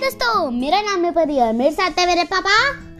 [0.00, 2.52] दोस्तों मेरा नाम है परी और मेरे साथ है मेरे पापा।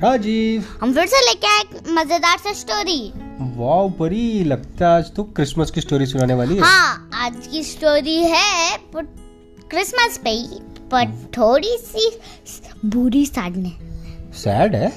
[0.03, 3.13] राजीव। हम फिर से लेके आए एक मज़ेदार सा स्टोरी
[3.57, 7.63] वाह परी लगता है आज तो क्रिसमस की स्टोरी सुनाने वाली है। हाँ आज की
[7.63, 10.61] स्टोरी है क्रिसमस पे ही
[10.93, 12.11] पर थोड़ी सी
[12.87, 13.73] बुरी सैडने
[14.37, 14.91] सैड है?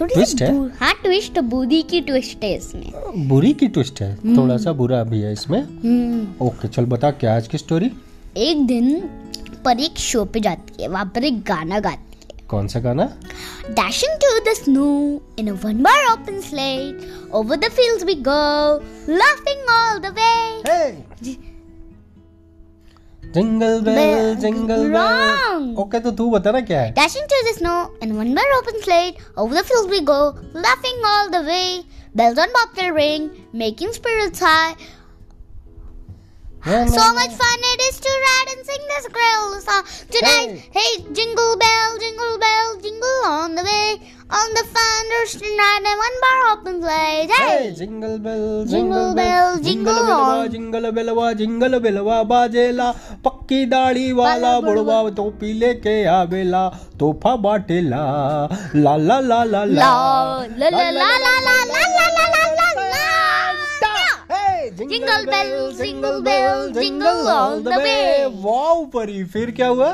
[0.00, 0.52] थोड़ी सी है?
[0.78, 5.20] हाँ ट्विस्ट बुरी की ट्विस्ट है इसमें। बुरी की ट्विस्ट है। थोड़ा सा बुरा भी
[5.20, 7.90] है इसमें। हम्म, ओके चल बता क्या आज की स्टोरी
[8.38, 8.96] एक दिन
[9.64, 13.04] पर एक शो पे जाती है वहाँ पर एक गाना गाती है। कौन सा गाना?
[13.78, 14.86] Dashing to the snow
[15.38, 18.40] in a one bar open slate over the fields we go
[19.22, 20.32] laughing all the way
[23.34, 26.90] jingle bell jingle bell okay तो तू बता ना क्या है?
[26.98, 30.20] Dashing to the snow in one bar open slate over the fields we go
[30.60, 31.62] laughing all the way
[32.18, 33.28] bells on bobtail ring
[33.60, 34.72] making spirits high
[36.63, 40.61] So much fun it is to ride and sing this grail song tonight.
[40.77, 40.91] Hey.
[41.13, 44.01] jingle bell, jingle bell, jingle on the way.
[44.31, 47.31] On the thunders tonight and one bar open slate.
[47.31, 47.71] Hey!
[47.79, 50.49] Jingle bell Jingle bell, jingle Belwa on.
[50.55, 52.91] Jingle Belwa jingle Belwa बाजेला
[53.25, 56.67] पक्की दाढ़ी वाला वाला बुढ़वा तो पीले के आवेला
[56.99, 58.03] तोहफा बाटेला
[58.75, 59.89] ला ला ला ला La
[60.59, 62.42] la la la la la la la la la la la.
[64.88, 68.24] Jingle bell, jingle bell, jingle all the way.
[68.44, 69.92] Wow Pari फिर क्या हुआ?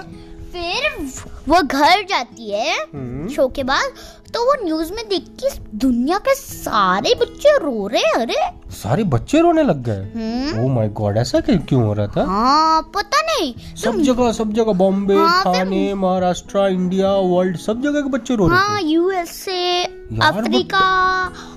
[0.52, 1.04] फिर
[1.48, 3.92] वो घर जाती है हम्म, शो के बाद
[4.34, 8.34] तो वो न्यूज़ में देख के दुनिया के सारे बच्चे रो रहे हैं, अरे।
[8.72, 10.02] सारे बच्चे रोने लग गए?
[10.14, 12.24] हम्म। ओ माय गॉड ऐसा क्यों क्यों हो रहा था?
[12.24, 18.00] हाँ पता नहीं। सब जगह सब जगह बॉम्बे हाँ, थाने महाराष्ट्र इंडिया वर्ल्ड सब जगह
[18.00, 19.82] के बच्चे रो रहे हाँ यूएसए
[20.22, 20.84] अफ्रीका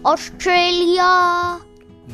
[0.05, 1.09] ऑस्ट्रेलिया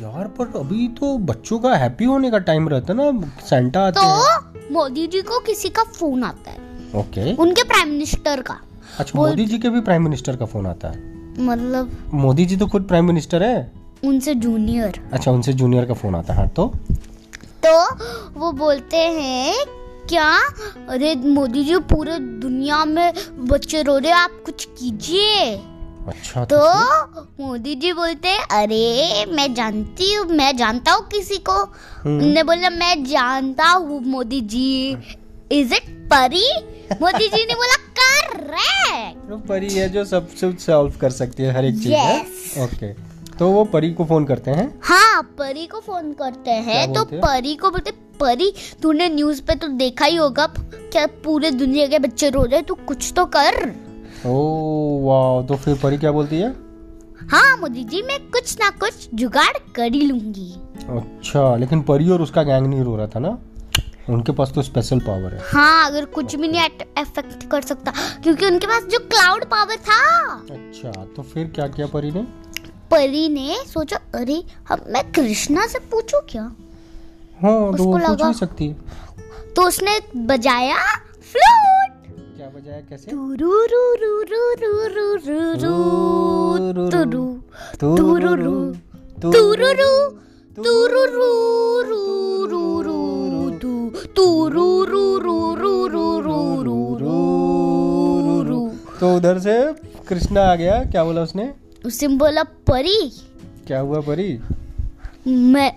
[0.02, 4.00] यार पर अभी तो बच्चों का हैप्पी होने का टाइम रहता है ना सेंटा आते
[4.00, 6.58] तो मोदी जी को किसी का फ़ोन आता है।
[7.00, 8.56] ओके उनके प्राइम मिनिस्टर का।
[8.98, 10.98] अच्छा मोदी जी के भी प्राइम मिनिस्टर का फ़ोन आता है?
[11.38, 13.72] मतलब मोदी जी तो खुद प्राइम मिनिस्टर है।
[14.04, 16.72] उनसे जूनियर अच्छा उनसे जूनियर का फ़ोन आता है हाँ तो?
[17.66, 19.54] तो वो बोलते हैं
[20.08, 20.30] क्या?
[20.88, 23.12] अरे मोदी जी पूरे दुनिया में
[23.48, 25.56] बच्चे रो रहे आप कुछ कीजिए।
[26.10, 26.58] अच्छा तो
[27.40, 31.52] मोदी जी बोलते अरे मैं जानती हूँ मैं जानता हूँ किसी को।
[32.02, 34.96] हम्म। उनने बोला मैं जानता हूँ मोदी जी।
[35.52, 36.44] इज़ इट परी?
[37.02, 41.54] मोदी जी ने बोला करेक्ट वो परी है जो सब सब सॉल्व कर सकती है
[41.56, 42.20] हर एक चीज़ है.
[42.64, 42.92] ओके
[43.38, 44.66] तो वो परी को फ़ोन करते हैं?
[44.84, 47.20] हाँ परी को फ़ोन करते हैं। तो हैं?
[47.20, 47.90] परी को बोलते
[48.20, 52.62] परी तूने न्यूज़ पे तो देखा ही होगा क्या पूरे दुनिया के बच्चे रो रहे
[52.62, 53.64] तू कुछ तो कर।
[54.26, 54.32] ओ
[55.04, 56.48] वाह तो फिर परी क्या बोलती है?
[57.30, 60.52] हाँ मोदी जी मैं कुछ ना कुछ जुगाड़ कर ही लूँगी।
[60.96, 63.38] अच्छा लेकिन परी और उसका गैंग नहीं रो रहा था ना?
[64.10, 66.60] उनके पास तो स्पेशल पावर है। हाँ अगर कुछ भी नहीं
[67.04, 67.92] अफेक्ट कर सकता
[68.22, 70.00] क्योंकि उनके पास जो क्लाउड पावर था।
[70.50, 72.22] अच्छा तो फिर क्या किया परी ने?
[72.90, 76.42] परी ने सोचा अरे हम मैं कृष्णा से पूछूँ क्या?
[77.42, 78.74] हाँ तो वो पूछ लगा- भी सकती। है
[79.56, 80.76] तो उसने बजाया
[81.32, 81.69] फ्लूट
[82.40, 83.10] क्या बजाया कैसे
[99.00, 99.56] तो उधर से
[100.08, 101.50] कृष्णा आ गया क्या बोला उसने
[101.84, 102.98] उसने बोला परी
[103.66, 104.30] क्या हुआ परी
[105.28, 105.72] मैं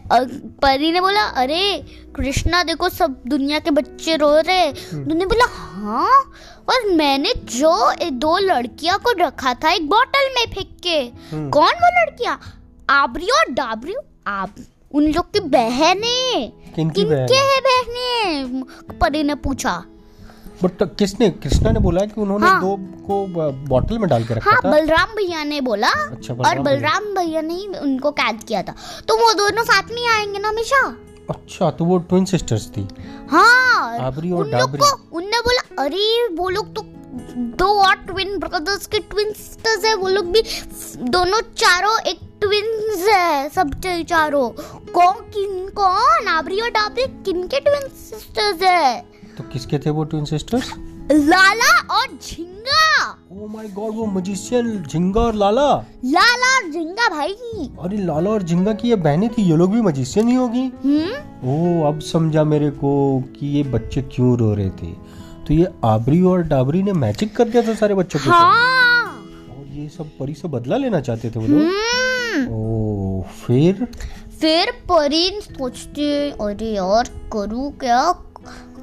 [0.62, 5.46] परी ने बोला अरे कृष्णा देखो सब दुनिया के बच्चे रो रहे हैं। उन्होंने बोला
[5.46, 6.34] हाँ?
[6.70, 11.00] और मैंने जो दो लड़कियाँ को रखा था एक बोतल में फेंक के।
[11.36, 12.42] हम्म। कौन वो लड़कियाँ?
[12.90, 13.96] आबरी और डाबरी?
[14.28, 14.56] आप
[14.96, 17.02] उन लोग की बहने। किनके
[17.36, 18.64] हैं बहने?
[18.98, 19.86] परी ने पूछा।
[20.64, 22.76] बट किसने कृष्णा ने बोला कि उन्होंने हाँ। दो
[23.08, 23.26] को
[23.70, 24.72] बॉटल में डाल के रखा हाँ था?
[24.72, 28.62] बलराम भैया ने बोला। अच्छा, और बलराम भैया। बलराम भैया ने ही उनको कैद किया
[28.64, 28.76] था।
[29.08, 30.86] तो वो दोनों साथ में आएँगे ना हमेशा?
[31.30, 32.88] अच्छा तो वो ट्विन सिस्टर्स थी।
[33.32, 36.82] हाँ आबरी और डाबरी। उनने बोला अरे वो लोग तो
[37.58, 40.42] दो और ट्विन ब्रदर्स के ट्विन सिस्टर्स है वो लोग भी
[41.10, 43.74] दोनों चारों एक ट्विन्स है सब
[44.10, 44.50] चारों।
[44.94, 46.28] कौन किन कौन?
[46.28, 49.13] आबरी और डाबरी किन के ट्विन सिस्टर्स है?
[49.38, 50.74] तो किसके थे वो ट्विन सिस्टर्स
[51.12, 55.86] लाला और झिंगा। ओ माय गॉड वो मजिशियन झिंगा और लाला?
[56.06, 57.34] लाला और झिंगा भाई।
[57.80, 61.12] अरे लाला और झिंगा की ये बहनें थी ये लोग भी मजिशियन ही होगी। हम्म।
[61.50, 64.92] ओ अब समझा मेरे को कि ये बच्चे क्यों रो रहे थे।
[65.48, 69.06] तो ये आबरी और डाबरी ने मैजिक कर दिया था सारे बच्चों के हाँ।
[69.50, 71.62] और ये सब परी से बदला लेना चाहते थे वो लोग?
[71.62, 73.88] हम्म। ओ फिर?
[74.42, 77.04] फिर परीन सोचती अरे यार
[77.34, 78.12] करूँ क्या?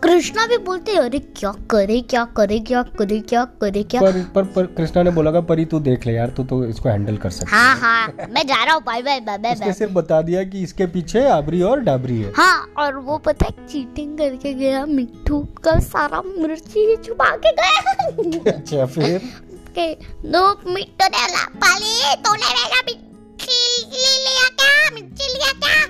[0.02, 4.44] कृष्णा भी बोलते अरे क्या करे क्या करे क्या करे क्या करे क्या पर पर,
[4.44, 7.56] पर कृष्णा ने बोला परी तू देख ले यार तू तो इसको हैंडल कर सकता
[7.56, 8.06] हाँ हाँ.
[8.30, 11.28] मैं जा रहा हूँ बाय बाय बाय बाय उसने सिर्फ़ बता दिया कि इसके पीछे
[11.28, 16.22] आबरी और डाबरी है। हाँ और वो पता है चीटिंग करके गया मिट्टू का सारा
[16.22, 19.18] मिर्ची छुपा के गया। अच्छा फिर?
[19.78, 19.94] के
[20.28, 24.90] दो मिट्टू ने पाली तूने मेरा मिर्ची लिया क्या?
[24.94, 25.86] मिर्ची लिया क्या?
[25.86, 25.89] ने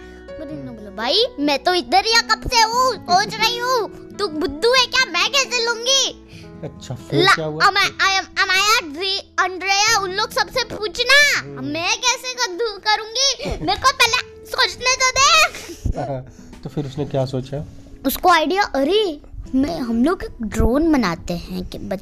[1.00, 2.94] भाई मैं तो इधर ही कब से हूँ?
[2.94, 3.88] सोच रही हूँ।
[4.18, 5.04] तू बुद्धू है क्या?
[5.04, 6.26] मैं कैसे लूँगी?
[6.64, 7.64] अच्छा फिर क्या हुआ?
[7.64, 12.34] अमा- अम- अमाया ड्री- अंड्रेया उन लोग सबसे पूछना। मैं कैसे
[12.78, 13.48] करूँगी?
[13.66, 16.20] मेरे को पहले सोचने तो दे।
[16.62, 17.64] तो फिर उसने क्या सोचा?
[18.06, 19.20] उसको आइडिया अरे
[19.54, 22.00] मैं हम लोग एक ड्रोन बनाते हैं कि बच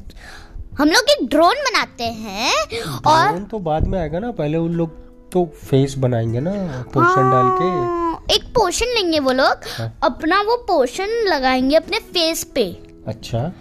[0.79, 4.73] हम लोग एक ड्रोन बनाते हैं। और ड्रोन तो बाद में आएगा ना पहले उन
[4.73, 6.51] लोग तो फेस बनाएँगे ना
[6.93, 11.99] पोर्शन डाल के। हाँ, एक पोशन लेंगे वो लोग। हाँ। अपना वो पोशन लगाएँगे अपने
[11.99, 12.63] फेस पे।
[13.07, 13.51] अच्छा।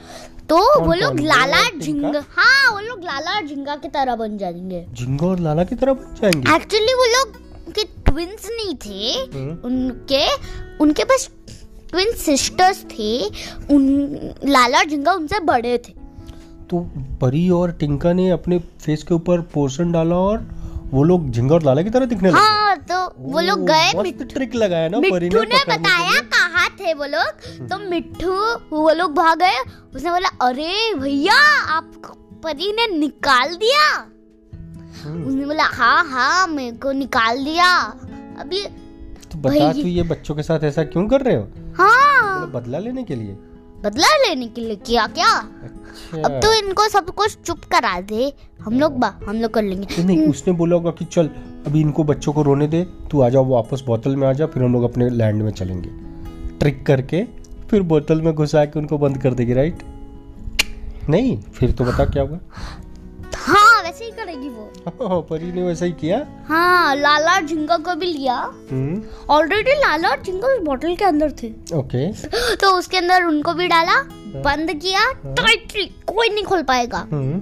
[0.49, 4.87] तो वो लोग लाला झिंगा हाँ वो लोग लाला और झिंगा की तरह बन जाएँगे।
[4.95, 6.55] झिंगा और लाला की तरह बन जाएँगे?
[6.57, 7.37] एक्चुअली वो लोग
[7.73, 10.27] के ट्विंस नहीं थे। हम्म। उनके
[10.81, 11.29] उनके पास
[11.91, 13.25] ट्विन सिस्टर्स थे।
[13.75, 13.87] उन
[14.45, 15.93] लाला और झिंगा उनसे बड़े थे।
[16.71, 16.81] तो
[17.21, 20.39] परी और टिंका ने अपने फेस के ऊपर पोर्शन डाला और
[20.91, 22.99] वो लोग झिंगा और लाला की तरह दिखने लगे। हाँ तो
[23.31, 27.79] वो लोग गए ट्रिक लगाया ना परी मिट्टू ने बताया। कहाँ थे वो लोग। तो
[27.91, 28.33] मिट्टू
[28.73, 29.59] वो लोग भाग गए।
[29.95, 31.39] उसने बोला अरे भैया
[31.77, 33.87] आपको परी ने निकाल दिया।
[35.03, 37.75] हम्म, उसने बोला हाँ हाँ मेरे को निकाल दिया।
[38.41, 38.65] अभी
[39.33, 41.49] तो बता तू ये बच्चों के साथ ऐसा क्यों कर रहे हो?
[41.79, 43.37] हाँ। बदला लेने के लिए।
[43.85, 45.33] बदला लेने के लिए किया क्या?
[45.63, 49.63] अच्छा। अब तो इनको सब कुछ चुप करा दे। हम लोग बा हम लोग कर
[49.63, 51.31] लेंगे। नहीं उसने बोला होगा कि चल
[51.67, 54.63] अभी इनको बच्चों को रोने दे तू आ जाओ वापस बोतल में आ जाओ फिर
[54.63, 55.91] हम लोग अपने लैंड में चलेंगे।
[56.59, 57.23] ट्रिक करके
[57.71, 59.83] फिर बोतल में घुसा के उनको बंद कर देगी राइट
[61.09, 62.39] नहीं फिर तो बता क्या हुआ?
[64.29, 66.27] करेगी वो। हाँ, परी ने वैसा ही किया?
[66.49, 68.35] हाँ लाला और झिंगा को भी लिया।
[68.71, 72.07] हम्म। ऑलरेडी लाला और झिंगा उस बॉटल के अंदर थे। ओके।
[72.57, 74.01] तो उसके अंदर उनको भी डाला
[74.45, 77.41] बंद किया टाइटली कोई नहीं खोल पाएगा। हम्म।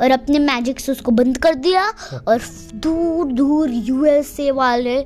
[0.00, 1.84] और अपने मैजिक से उसको बंद कर दिया
[2.28, 2.40] और
[2.74, 5.04] दूर दूर यूएसए वाले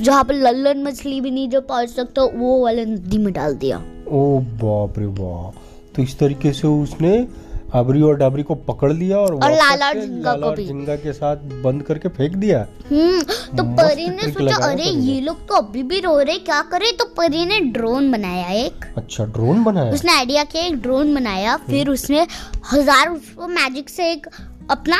[0.00, 3.78] जहाँ पर लल्लन मछली भी नहीं जो पहुँच सकता वो वाले नदी में डाल दिया।
[4.08, 5.54] ओ बाप रे बाप।
[5.96, 7.18] तो इस तरीके से उसने
[7.68, 11.36] आबरी और डाबरी को पकड़ लिया और, और लाला जिंगा को भी। झिंगा के साथ
[11.62, 13.22] बंद करके फेंक दिया। हम्म
[13.56, 16.92] तो परी ने सोचा अरे ये लोग तो अभी भी रो रहे क्या करे?
[16.92, 19.92] तो परी ने ड्रोन बनाया एक। अच्छा ड्रोन बनाया?
[19.92, 22.26] उसने आइडिया किया एक ड्रोन बनाया फिर उसने
[22.72, 24.26] हज़ार उसको मैजिक से एक
[24.70, 24.96] अपना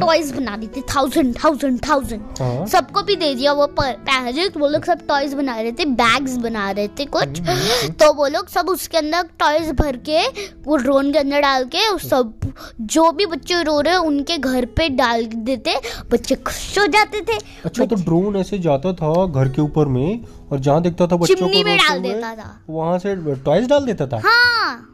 [0.00, 4.84] टॉयज बना दी थी थाउज़ेंड थाउज़ेंड थाउज़ेंड सबको भी दे दिया वो पैकेज वो लोग
[4.84, 7.40] सब टॉयज बना रहे थे बैग्स बना रहे थे कुछ।
[8.02, 10.26] तो वो लोग सब उसके अंदर टॉयज भर के
[10.64, 12.32] वो ड्रोन के अंदर डाल के सब
[12.80, 15.76] जो भी बच्चे रो रहे उनके घर पे डाल देते।
[16.12, 20.24] बच्चे खुश हो जाते थे। अच्छा तो ड्रोन ऐसे जाता था घर के ऊपर में
[20.52, 24.06] और जहाँ देखता था बच्चों को में डाल देता था। वहाँ से टॉयज डाल देता
[24.06, 24.20] था?
[24.24, 24.90] हाँ।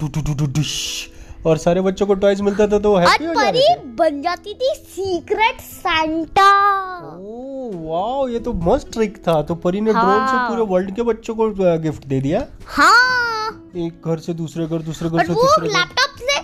[1.46, 4.20] और सारे बच्चों को टॉयज मिलता था तो है हैप्पी हो जा परी रहे बन
[4.23, 6.50] जाती थी सीक्रेट सैंटा
[7.81, 11.02] वाओ ये तो मस्त ट्रिक था। तो परी ने ड्रोन से हाँ। पूरे वर्ल्ड के
[11.02, 11.49] बच्चों को
[11.79, 16.19] गिफ्ट दे दिया। हाँ। एक घर से दूसरे घर दूसरे घर से तीसरे घर। लैपटॉप
[16.20, 16.38] से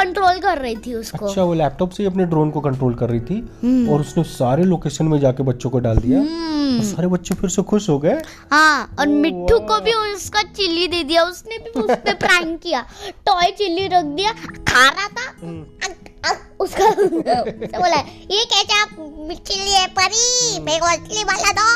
[0.00, 3.10] कंट्रोल कर रही थी उसको। अच्छा वो लैपटॉप से ही अपने ड्रोन को कंट्रोल कर
[3.10, 6.84] रही थी हम्म। और उसने सारे लोकेशन में जाके बच्चों को डाल दिया। हम्म, और
[6.84, 8.20] सारे बच्चे फिर से खुश हो गए।
[8.52, 12.80] हाँ और मिट्टू को भी उसका चिल्ली दे दिया उसने भी उस पे प्रैंक किया।
[13.26, 14.32] टॉय चिल्ली रख दिया
[14.68, 15.64] खा रहा था। हम्म।
[16.60, 17.96] उसका बोला
[18.30, 18.84] ये कैसा
[19.26, 21.68] चिल्ली है परी मेरे को चिल्ली वाला दो।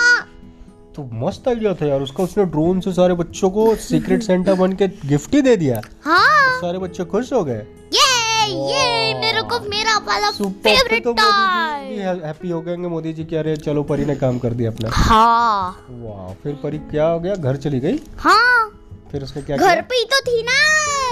[0.97, 4.73] तो मस्त आइडिया था यार उसका उसने ड्रोन से सारे बच्चों को सीक्रेट सेंटा बन
[4.73, 7.67] के गिफ्ट ही दे दिया। हाँ। सारे बच्चे खुश हो गए।
[8.55, 11.13] ये मेरे को मेरा वाला फेवरेट तो
[12.27, 15.87] हैप्पी हो गए मोदी जी की। अरे चलो परी ने काम कर दिया अपना। हाँ।
[15.91, 17.35] वाह फिर परी क्या हो गया?
[17.35, 18.01] घर चली गई?
[18.19, 18.71] हाँ।
[19.13, 20.59] फिर उसने क्या घर पे ही तो थी ना।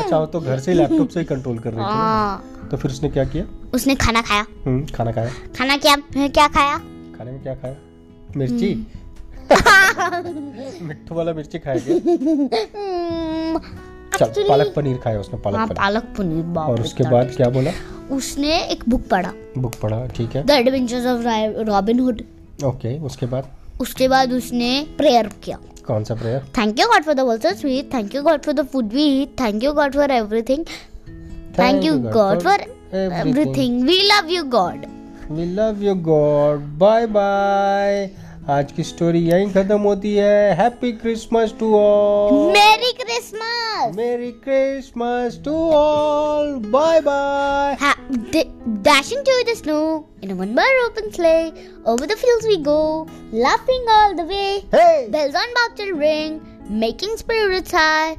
[0.04, 2.90] अच्छा वो तो घर से लैपटॉप से ही कंट्रोल कर रही थी हाँ। तो फिर
[2.90, 3.44] उसने क्या किया?
[3.74, 5.30] उसने खाना खाया। हम्म खाना खाया?
[5.58, 5.96] खाना क्या
[6.28, 6.78] क्या खाया?
[7.18, 7.76] खाने में क्या खाया?
[8.36, 8.86] मिर्ची?
[10.82, 12.48] मिट्टू वाला मिर्ची खाया हम्म,
[14.18, 17.70] actually- पालक पनीर खाया उसने हाँ पालक पनीर। पालक पनीर और उसके बाद क्या बोला?
[18.14, 21.22] उसने एक बुक पढ़ा। बुक पढ़ा ठीक है। The adventures of
[21.70, 22.22] Robin Hood.
[22.64, 23.46] Okay उसके बाद?
[23.80, 26.40] उसके बाद उसने प्रेयर किया। कौन सा prayer?
[26.58, 29.28] Thank you God for the world we thank you God for the food we eat
[29.40, 30.64] thank you God for everything
[31.58, 32.60] thank you God for
[32.94, 34.86] everything we love you God
[35.30, 38.10] we love you God bye bye
[38.48, 40.54] आज की story यहीं खत्म होती है.
[40.54, 43.94] Happy Christmas to all merry Christmas!
[43.94, 46.58] Merry Christmas to all.
[46.60, 47.76] Bye bye.
[47.78, 47.98] Ha-
[48.30, 48.50] d-
[48.80, 51.52] dashing through the snow in a one bar open sleigh.
[51.84, 54.64] Over the fields we go, laughing all the way.
[54.70, 55.08] Hey.
[55.10, 56.40] Bells on bobtail ring,
[56.70, 58.16] making spirits high.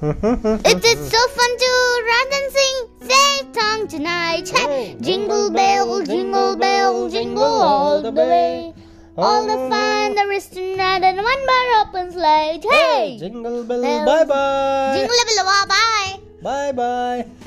[0.02, 1.72] It is so fun to
[2.10, 2.76] run and sing
[3.12, 4.48] save song tonight.
[4.48, 8.74] Hey, oh, jingle bell, jingle bell, jingle all the way.
[9.16, 9.68] All the oh.
[9.68, 12.60] fun there is tonight in one bar open sleigh.
[12.62, 13.82] Hey, Jingle bell.
[13.82, 14.06] Bells.
[14.06, 14.94] Bye bye.
[14.96, 16.20] jingle bell, bye bye.
[16.42, 17.46] Bye bye.